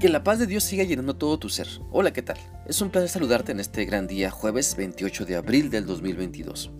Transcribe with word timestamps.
Que 0.00 0.08
la 0.08 0.24
paz 0.24 0.38
de 0.38 0.46
Dios 0.46 0.64
siga 0.64 0.82
llenando 0.82 1.14
todo 1.16 1.38
tu 1.38 1.50
ser. 1.50 1.68
Hola, 1.90 2.10
¿qué 2.10 2.22
tal? 2.22 2.38
Es 2.66 2.80
un 2.80 2.88
placer 2.88 3.10
saludarte 3.10 3.52
en 3.52 3.60
este 3.60 3.84
gran 3.84 4.06
día, 4.06 4.30
jueves 4.30 4.74
28 4.74 5.26
de 5.26 5.36
abril 5.36 5.68
del 5.68 5.84
2022. 5.84 6.70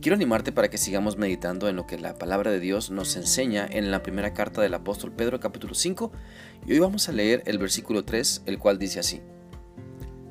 Quiero 0.00 0.16
animarte 0.16 0.52
para 0.52 0.70
que 0.70 0.78
sigamos 0.78 1.18
meditando 1.18 1.68
en 1.68 1.76
lo 1.76 1.86
que 1.86 1.98
la 1.98 2.14
palabra 2.14 2.50
de 2.50 2.60
Dios 2.60 2.90
nos 2.90 3.14
enseña 3.16 3.68
en 3.70 3.90
la 3.90 4.02
primera 4.02 4.32
carta 4.32 4.62
del 4.62 4.72
apóstol 4.72 5.12
Pedro 5.12 5.38
capítulo 5.38 5.74
5 5.74 6.12
y 6.66 6.72
hoy 6.72 6.78
vamos 6.78 7.10
a 7.10 7.12
leer 7.12 7.42
el 7.44 7.58
versículo 7.58 8.06
3, 8.06 8.44
el 8.46 8.58
cual 8.58 8.78
dice 8.78 9.00
así. 9.00 9.20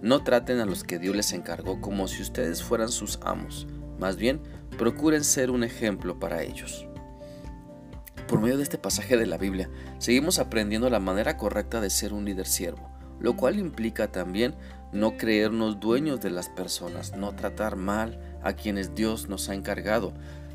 No 0.01 0.23
traten 0.23 0.57
a 0.61 0.65
los 0.65 0.83
que 0.83 0.97
Dios 0.97 1.15
les 1.15 1.33
encargó 1.33 1.79
como 1.79 2.07
si 2.07 2.23
ustedes 2.23 2.63
fueran 2.63 2.89
sus 2.89 3.19
amos, 3.21 3.67
más 3.99 4.17
bien 4.17 4.41
procuren 4.79 5.23
ser 5.23 5.51
un 5.51 5.63
ejemplo 5.63 6.19
para 6.19 6.41
ellos. 6.41 6.87
Por 8.31 8.39
medio 8.39 8.55
de 8.55 8.63
este 8.63 8.77
pasaje 8.77 9.17
de 9.17 9.25
la 9.25 9.37
Biblia, 9.37 9.69
seguimos 9.97 10.39
aprendiendo 10.39 10.89
la 10.89 11.01
manera 11.01 11.35
correcta 11.35 11.81
de 11.81 11.89
ser 11.89 12.13
un 12.13 12.23
líder 12.23 12.47
siervo, 12.47 12.89
lo 13.19 13.35
cual 13.35 13.59
implica 13.59 14.09
también 14.09 14.55
no 14.93 15.17
creernos 15.17 15.81
dueños 15.81 16.21
de 16.21 16.29
las 16.29 16.47
personas, 16.47 17.17
no 17.17 17.35
tratar 17.35 17.75
mal 17.75 18.21
a 18.41 18.53
quienes 18.53 18.95
Dios 18.95 19.27
nos 19.27 19.49
ha 19.49 19.53
encargado, 19.53 20.13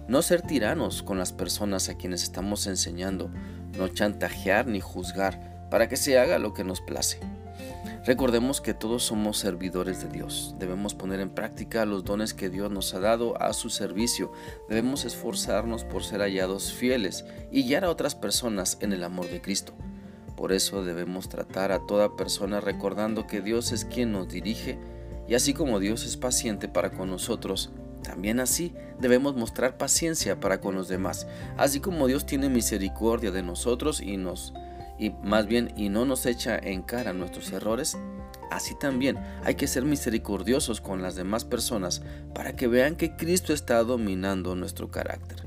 no 0.09 0.23
ser 0.23 0.41
tiranos 0.41 1.03
con 1.03 1.19
las 1.19 1.35
personas 1.35 1.91
a 1.91 1.99
quienes 1.99 2.23
estamos 2.23 2.67
enseñando, 2.67 3.31
no 3.77 3.89
chantajear 3.89 4.67
ni 4.67 4.81
juzgar 4.81 5.69
para 5.71 5.87
que 5.87 5.99
se 5.99 6.19
haga 6.19 6.39
lo 6.39 6.55
que 6.55 6.65
nos 6.65 6.81
place. 6.81 7.21
Recordemos 8.07 8.61
que 8.61 8.73
todos 8.73 9.03
somos 9.03 9.37
servidores 9.37 10.01
de 10.01 10.09
Dios. 10.09 10.55
Debemos 10.61 10.95
poner 10.95 11.19
en 11.19 11.31
práctica 11.31 11.85
los 11.85 12.05
dones 12.05 12.35
que 12.35 12.49
Dios 12.49 12.71
nos 12.71 12.95
ha 12.95 13.01
dado 13.01 13.37
a 13.43 13.53
su 13.53 13.69
servicio. 13.69 14.31
Debemos 14.69 15.05
esforzarnos 15.05 15.83
por 15.83 16.05
ser 16.05 16.21
hallados 16.21 16.73
fieles 16.73 17.25
y 17.51 17.65
guiar 17.65 17.85
a 17.85 17.91
otras 17.91 18.15
personas 18.15 18.79
en 18.81 18.93
el 18.93 19.03
amor 19.03 19.29
de 19.29 19.43
Cristo. 19.43 19.75
Por 20.37 20.53
eso 20.53 20.85
debemos 20.85 21.29
tratar 21.29 21.73
a 21.73 21.85
toda 21.85 22.15
persona 22.15 22.61
recordando 22.61 23.27
que 23.27 23.41
Dios 23.41 23.73
es 23.73 23.85
quien 23.85 24.13
nos 24.13 24.29
dirige 24.29 24.79
y 25.27 25.35
así 25.35 25.53
como 25.53 25.81
Dios 25.81 26.05
es 26.05 26.17
paciente 26.17 26.69
para 26.69 26.93
con 26.93 27.11
nosotros, 27.11 27.73
también 28.05 28.39
así 28.39 28.73
debemos 29.01 29.35
mostrar 29.35 29.79
paciencia 29.79 30.39
para 30.39 30.61
con 30.61 30.77
los 30.77 30.87
demás. 30.87 31.27
Así 31.57 31.81
como 31.81 32.07
Dios 32.07 32.25
tiene 32.25 32.49
misericordia 32.49 33.33
de 33.33 33.43
nosotros 33.43 34.01
y 34.01 34.17
nos 34.17 34.53
y 34.99 35.11
más 35.11 35.47
bien 35.47 35.73
y 35.77 35.89
no 35.89 36.05
nos 36.05 36.27
echa 36.27 36.57
en 36.59 36.83
cara 36.83 37.13
nuestros 37.13 37.53
errores, 37.53 37.97
así 38.51 38.75
también 38.79 39.19
hay 39.45 39.55
que 39.55 39.67
ser 39.67 39.85
misericordiosos 39.85 40.81
con 40.81 41.03
las 41.03 41.15
demás 41.15 41.45
personas 41.45 42.03
para 42.35 42.57
que 42.57 42.67
vean 42.67 42.97
que 42.97 43.17
Cristo 43.17 43.53
está 43.53 43.83
dominando 43.83 44.55
nuestro 44.55 44.91
carácter. 44.91 45.47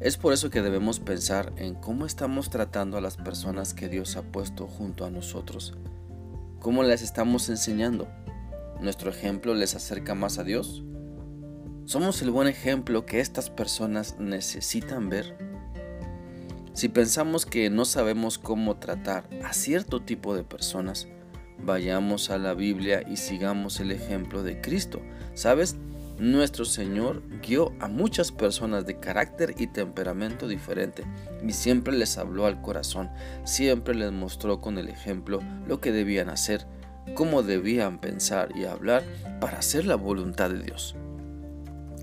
Es 0.00 0.16
por 0.16 0.32
eso 0.32 0.48
que 0.48 0.62
debemos 0.62 0.98
pensar 0.98 1.52
en 1.56 1.74
cómo 1.74 2.06
estamos 2.06 2.48
tratando 2.48 2.96
a 2.96 3.02
las 3.02 3.18
personas 3.18 3.74
que 3.74 3.88
Dios 3.88 4.16
ha 4.16 4.22
puesto 4.22 4.66
junto 4.66 5.04
a 5.04 5.10
nosotros. 5.10 5.74
¿Cómo 6.58 6.82
les 6.82 7.02
estamos 7.02 7.48
enseñando? 7.50 8.08
¿Nuestro 8.80 9.10
ejemplo 9.10 9.54
les 9.54 9.74
acerca 9.74 10.14
más 10.14 10.38
a 10.38 10.44
Dios? 10.44 10.82
¿Somos 11.84 12.22
el 12.22 12.30
buen 12.30 12.48
ejemplo 12.48 13.04
que 13.04 13.20
estas 13.20 13.50
personas 13.50 14.16
necesitan 14.18 15.10
ver? 15.10 15.49
Si 16.72 16.88
pensamos 16.88 17.46
que 17.46 17.68
no 17.68 17.84
sabemos 17.84 18.38
cómo 18.38 18.76
tratar 18.76 19.28
a 19.44 19.52
cierto 19.52 20.00
tipo 20.00 20.34
de 20.34 20.44
personas, 20.44 21.08
vayamos 21.58 22.30
a 22.30 22.38
la 22.38 22.54
Biblia 22.54 23.02
y 23.08 23.16
sigamos 23.16 23.80
el 23.80 23.90
ejemplo 23.90 24.42
de 24.42 24.60
Cristo. 24.60 25.00
¿Sabes? 25.34 25.76
Nuestro 26.18 26.64
Señor 26.66 27.22
guió 27.40 27.72
a 27.80 27.88
muchas 27.88 28.30
personas 28.30 28.84
de 28.84 29.00
carácter 29.00 29.54
y 29.58 29.66
temperamento 29.66 30.48
diferente 30.48 31.02
y 31.42 31.52
siempre 31.52 31.94
les 31.94 32.18
habló 32.18 32.44
al 32.44 32.60
corazón, 32.60 33.10
siempre 33.44 33.94
les 33.94 34.12
mostró 34.12 34.60
con 34.60 34.76
el 34.76 34.88
ejemplo 34.88 35.40
lo 35.66 35.80
que 35.80 35.92
debían 35.92 36.28
hacer, 36.28 36.66
cómo 37.14 37.42
debían 37.42 38.00
pensar 38.00 38.50
y 38.54 38.66
hablar 38.66 39.02
para 39.40 39.58
hacer 39.58 39.86
la 39.86 39.96
voluntad 39.96 40.50
de 40.50 40.62
Dios. 40.62 40.94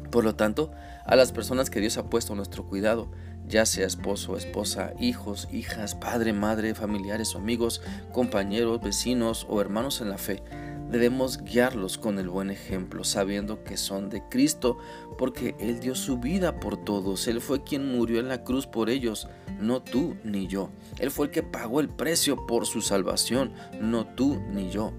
Por 0.10 0.24
lo 0.24 0.36
tanto, 0.36 0.72
a 1.06 1.16
las 1.16 1.32
personas 1.32 1.70
que 1.70 1.80
Dios 1.80 1.98
ha 1.98 2.10
puesto 2.10 2.34
a 2.34 2.36
nuestro 2.36 2.66
cuidado, 2.66 3.12
ya 3.48 3.66
sea 3.66 3.88
esposo, 3.88 4.36
esposa, 4.36 4.94
hijos, 5.00 5.48
hijas, 5.52 5.96
padre, 5.96 6.34
madre, 6.34 6.76
familiares 6.76 7.34
o 7.36 7.38
amigos, 7.38 7.82
compañeros, 8.12 8.82
vecinos 8.82 9.46
o 9.50 9.62
hermanos 9.62 10.02
en 10.02 10.10
la 10.10 10.18
fe. 10.18 10.44
Debemos 10.92 11.44
guiarlos 11.44 11.98
con 11.98 12.18
el 12.18 12.30
buen 12.30 12.50
ejemplo, 12.50 13.04
sabiendo 13.04 13.64
que 13.64 13.76
son 13.76 14.10
de 14.10 14.24
Cristo, 14.30 14.78
porque 15.18 15.56
Él 15.60 15.80
dio 15.80 15.96
su 15.96 16.18
vida 16.18 16.60
por 16.60 16.78
todos. 16.78 17.28
Él 17.28 17.42
fue 17.42 17.64
quien 17.64 17.92
murió 17.92 18.20
en 18.20 18.30
la 18.30 18.44
cruz 18.44 18.68
por 18.68 18.90
ellos, 18.90 19.28
no 19.60 19.82
tú 19.82 20.16
ni 20.24 20.48
yo. 20.48 20.70
Él 21.00 21.12
fue 21.12 21.26
el 21.28 21.32
que 21.32 21.44
pagó 21.44 21.82
el 21.82 21.90
precio 21.90 22.46
por 22.48 22.66
su 22.66 22.82
salvación, 22.82 23.54
no 23.82 24.08
tú 24.08 24.42
ni 24.50 24.70
yo. 24.70 24.94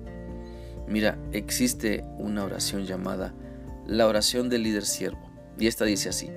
Mira, 0.86 1.18
existe 1.32 2.04
una 2.18 2.44
oración 2.44 2.84
llamada 2.84 3.34
la 3.86 4.06
oración 4.06 4.50
del 4.50 4.64
líder 4.64 4.84
siervo, 4.84 5.30
y 5.58 5.66
esta 5.66 5.86
dice 5.86 6.10
así, 6.10 6.30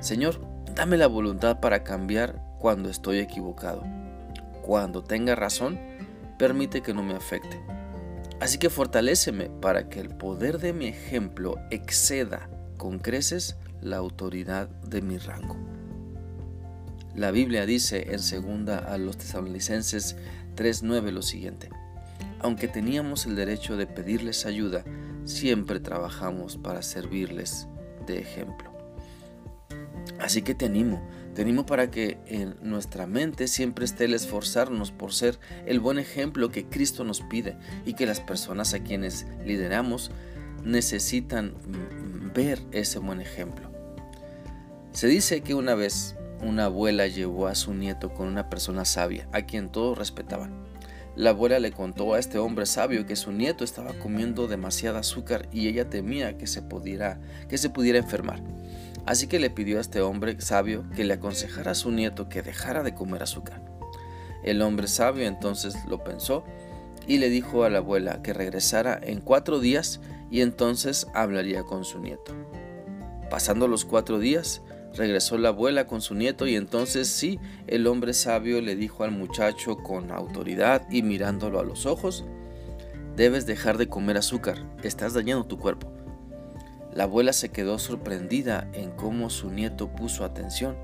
Señor, 0.00 0.55
Dame 0.76 0.98
la 0.98 1.06
voluntad 1.06 1.58
para 1.60 1.82
cambiar 1.84 2.38
cuando 2.58 2.90
estoy 2.90 3.20
equivocado. 3.20 3.82
Cuando 4.60 5.02
tenga 5.02 5.34
razón, 5.34 5.80
permite 6.38 6.82
que 6.82 6.92
no 6.92 7.02
me 7.02 7.14
afecte. 7.14 7.58
Así 8.40 8.58
que 8.58 8.68
fortaléceme 8.68 9.48
para 9.48 9.88
que 9.88 10.00
el 10.00 10.10
poder 10.10 10.58
de 10.58 10.74
mi 10.74 10.88
ejemplo 10.88 11.56
exceda 11.70 12.50
con 12.76 12.98
creces 12.98 13.56
la 13.80 13.96
autoridad 13.96 14.68
de 14.68 15.00
mi 15.00 15.16
rango. 15.16 15.56
La 17.14 17.30
Biblia 17.30 17.64
dice 17.64 18.12
en 18.12 18.18
segunda 18.18 18.76
a 18.76 18.98
los 18.98 19.16
tesalonicenses 19.16 20.18
3:9 20.56 21.10
lo 21.10 21.22
siguiente: 21.22 21.70
Aunque 22.40 22.68
teníamos 22.68 23.24
el 23.24 23.34
derecho 23.34 23.78
de 23.78 23.86
pedirles 23.86 24.44
ayuda, 24.44 24.84
siempre 25.24 25.80
trabajamos 25.80 26.58
para 26.58 26.82
servirles 26.82 27.66
de 28.06 28.18
ejemplo. 28.18 28.75
Así 30.18 30.42
que 30.42 30.54
te 30.54 30.66
animo, 30.66 31.06
te 31.34 31.42
animo 31.42 31.66
para 31.66 31.90
que 31.90 32.18
en 32.26 32.56
nuestra 32.62 33.06
mente 33.06 33.48
siempre 33.48 33.84
esté 33.84 34.06
el 34.06 34.14
esforzarnos 34.14 34.90
por 34.90 35.12
ser 35.12 35.38
el 35.66 35.80
buen 35.80 35.98
ejemplo 35.98 36.50
que 36.50 36.66
Cristo 36.66 37.04
nos 37.04 37.20
pide 37.20 37.58
y 37.84 37.94
que 37.94 38.06
las 38.06 38.20
personas 38.20 38.72
a 38.72 38.80
quienes 38.80 39.26
lideramos 39.44 40.10
necesitan 40.64 41.54
ver 42.34 42.60
ese 42.72 42.98
buen 42.98 43.20
ejemplo. 43.20 43.70
Se 44.92 45.06
dice 45.08 45.42
que 45.42 45.54
una 45.54 45.74
vez 45.74 46.16
una 46.40 46.66
abuela 46.66 47.06
llevó 47.06 47.46
a 47.46 47.54
su 47.54 47.74
nieto 47.74 48.14
con 48.14 48.28
una 48.28 48.48
persona 48.48 48.84
sabia, 48.84 49.28
a 49.32 49.42
quien 49.42 49.70
todos 49.70 49.96
respetaban. 49.98 50.64
La 51.16 51.30
abuela 51.30 51.58
le 51.60 51.72
contó 51.72 52.12
a 52.12 52.18
este 52.18 52.38
hombre 52.38 52.66
sabio 52.66 53.06
que 53.06 53.16
su 53.16 53.32
nieto 53.32 53.64
estaba 53.64 53.94
comiendo 53.94 54.48
demasiada 54.48 54.98
azúcar 54.98 55.48
y 55.50 55.66
ella 55.66 55.88
temía 55.88 56.36
que 56.36 56.46
se 56.46 56.60
pudiera, 56.60 57.18
que 57.48 57.56
se 57.56 57.70
pudiera 57.70 57.98
enfermar. 57.98 58.42
Así 59.06 59.26
que 59.26 59.38
le 59.38 59.48
pidió 59.48 59.78
a 59.78 59.80
este 59.80 60.02
hombre 60.02 60.38
sabio 60.42 60.84
que 60.94 61.04
le 61.04 61.14
aconsejara 61.14 61.70
a 61.70 61.74
su 61.74 61.90
nieto 61.90 62.28
que 62.28 62.42
dejara 62.42 62.82
de 62.82 62.94
comer 62.94 63.22
azúcar. 63.22 63.62
El 64.44 64.60
hombre 64.60 64.88
sabio 64.88 65.26
entonces 65.26 65.74
lo 65.88 66.04
pensó 66.04 66.44
y 67.06 67.16
le 67.16 67.30
dijo 67.30 67.64
a 67.64 67.70
la 67.70 67.78
abuela 67.78 68.20
que 68.22 68.34
regresara 68.34 69.00
en 69.02 69.22
cuatro 69.22 69.58
días 69.58 70.00
y 70.30 70.42
entonces 70.42 71.06
hablaría 71.14 71.62
con 71.62 71.86
su 71.86 71.98
nieto. 71.98 72.34
Pasando 73.30 73.68
los 73.68 73.86
cuatro 73.86 74.18
días, 74.18 74.60
regresó 74.96 75.38
la 75.38 75.48
abuela 75.48 75.86
con 75.86 76.00
su 76.00 76.14
nieto 76.14 76.46
y 76.46 76.56
entonces 76.56 77.08
sí, 77.08 77.38
el 77.66 77.86
hombre 77.86 78.14
sabio 78.14 78.60
le 78.60 78.76
dijo 78.76 79.04
al 79.04 79.10
muchacho 79.10 79.76
con 79.76 80.10
autoridad 80.10 80.86
y 80.90 81.02
mirándolo 81.02 81.60
a 81.60 81.64
los 81.64 81.86
ojos, 81.86 82.24
debes 83.16 83.46
dejar 83.46 83.78
de 83.78 83.88
comer 83.88 84.16
azúcar, 84.16 84.58
estás 84.82 85.14
dañando 85.14 85.44
tu 85.46 85.58
cuerpo. 85.58 85.92
La 86.94 87.04
abuela 87.04 87.32
se 87.32 87.50
quedó 87.50 87.78
sorprendida 87.78 88.70
en 88.72 88.90
cómo 88.90 89.28
su 89.28 89.50
nieto 89.50 89.88
puso 89.88 90.24
atención, 90.24 90.76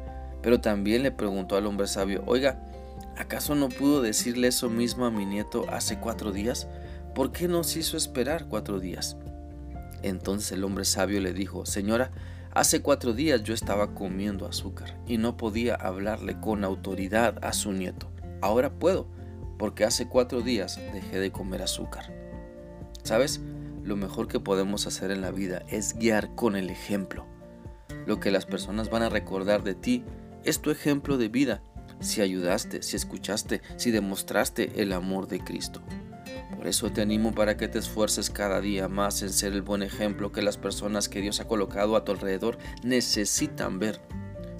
pero 0.42 0.60
también 0.60 1.02
le 1.02 1.10
preguntó 1.10 1.56
al 1.56 1.66
hombre 1.66 1.86
sabio, 1.86 2.22
oiga, 2.26 2.60
¿acaso 3.16 3.54
no 3.54 3.68
pudo 3.68 4.02
decirle 4.02 4.48
eso 4.48 4.68
mismo 4.68 5.06
a 5.06 5.10
mi 5.10 5.24
nieto 5.24 5.64
hace 5.70 5.98
cuatro 5.98 6.32
días? 6.32 6.68
¿Por 7.14 7.32
qué 7.32 7.48
nos 7.48 7.76
hizo 7.76 7.96
esperar 7.96 8.46
cuatro 8.48 8.78
días? 8.78 9.16
Entonces 10.02 10.52
el 10.52 10.64
hombre 10.64 10.84
sabio 10.84 11.20
le 11.20 11.32
dijo, 11.32 11.64
Señora, 11.64 12.10
hace 12.52 12.82
cuatro 12.82 13.12
días 13.12 13.42
yo 13.42 13.54
estaba 13.54 13.94
comiendo 13.94 14.46
azúcar 14.46 14.98
y 15.06 15.18
no 15.18 15.36
podía 15.36 15.74
hablarle 15.74 16.40
con 16.40 16.64
autoridad 16.64 17.44
a 17.44 17.52
su 17.52 17.72
nieto. 17.72 18.10
Ahora 18.40 18.70
puedo, 18.72 19.06
porque 19.58 19.84
hace 19.84 20.08
cuatro 20.08 20.40
días 20.40 20.80
dejé 20.92 21.18
de 21.18 21.32
comer 21.32 21.62
azúcar. 21.62 22.12
¿Sabes? 23.02 23.40
lo 23.84 23.96
mejor 23.96 24.28
que 24.28 24.40
podemos 24.40 24.86
hacer 24.86 25.10
en 25.10 25.20
la 25.20 25.30
vida 25.30 25.64
es 25.68 25.94
guiar 25.94 26.34
con 26.34 26.56
el 26.56 26.70
ejemplo. 26.70 27.26
Lo 28.06 28.20
que 28.20 28.30
las 28.30 28.46
personas 28.46 28.90
van 28.90 29.02
a 29.02 29.08
recordar 29.08 29.62
de 29.62 29.74
ti 29.74 30.04
es 30.44 30.60
tu 30.60 30.70
ejemplo 30.70 31.18
de 31.18 31.28
vida, 31.28 31.62
si 32.00 32.20
ayudaste, 32.20 32.82
si 32.82 32.96
escuchaste, 32.96 33.60
si 33.76 33.90
demostraste 33.90 34.82
el 34.82 34.92
amor 34.92 35.28
de 35.28 35.40
Cristo. 35.40 35.82
Por 36.62 36.68
eso 36.68 36.92
te 36.92 37.02
animo 37.02 37.34
para 37.34 37.56
que 37.56 37.66
te 37.66 37.80
esfuerces 37.80 38.30
cada 38.30 38.60
día 38.60 38.86
más 38.86 39.20
en 39.22 39.30
ser 39.30 39.52
el 39.52 39.62
buen 39.62 39.82
ejemplo 39.82 40.30
que 40.30 40.42
las 40.42 40.58
personas 40.58 41.08
que 41.08 41.20
Dios 41.20 41.40
ha 41.40 41.48
colocado 41.48 41.96
a 41.96 42.04
tu 42.04 42.12
alrededor 42.12 42.56
necesitan 42.84 43.80
ver. 43.80 44.00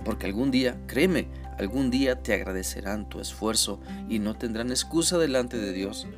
Porque 0.04 0.26
algún 0.26 0.50
día, 0.50 0.76
créeme, 0.88 1.28
algún 1.60 1.92
día 1.92 2.20
te 2.20 2.34
agradecerán 2.34 3.08
tu 3.08 3.20
esfuerzo 3.20 3.78
y 4.08 4.18
no 4.18 4.34
tendrán 4.34 4.70
excusa 4.70 5.16
delante 5.16 5.58
de 5.58 5.72
Dios 5.72 6.08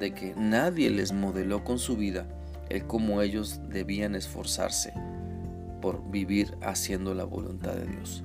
de 0.00 0.12
que 0.12 0.34
nadie 0.34 0.90
les 0.90 1.12
modeló 1.12 1.62
con 1.62 1.78
su 1.78 1.96
vida 1.96 2.26
el 2.68 2.88
cómo 2.88 3.22
ellos 3.22 3.60
debían 3.68 4.16
esforzarse 4.16 4.92
por 5.80 6.10
vivir 6.10 6.56
haciendo 6.62 7.14
la 7.14 7.22
voluntad 7.22 7.74
de 7.74 7.86
Dios. 7.86 8.24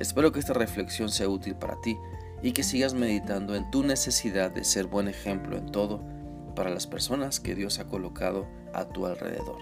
Espero 0.00 0.32
que 0.32 0.40
esta 0.40 0.54
reflexión 0.54 1.08
sea 1.08 1.28
útil 1.28 1.54
para 1.54 1.80
ti 1.82 1.96
y 2.42 2.50
que 2.50 2.64
sigas 2.64 2.94
meditando 2.94 3.54
en 3.54 3.70
tu 3.70 3.84
necesidad 3.84 4.50
de 4.50 4.64
ser 4.64 4.86
buen 4.86 5.06
ejemplo 5.06 5.56
en 5.56 5.66
todo 5.66 6.15
para 6.56 6.70
las 6.70 6.88
personas 6.88 7.38
que 7.38 7.54
Dios 7.54 7.78
ha 7.78 7.86
colocado 7.86 8.48
a 8.74 8.86
tu 8.86 9.06
alrededor. 9.06 9.58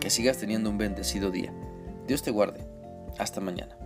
Que 0.00 0.08
sigas 0.08 0.38
teniendo 0.38 0.70
un 0.70 0.78
bendecido 0.78 1.30
día. 1.30 1.52
Dios 2.06 2.22
te 2.22 2.30
guarde. 2.30 2.66
Hasta 3.18 3.42
mañana. 3.42 3.77